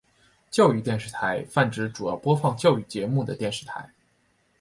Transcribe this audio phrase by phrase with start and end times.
[0.49, 3.87] 教育电视台泛指主要播放教育节目的电视台。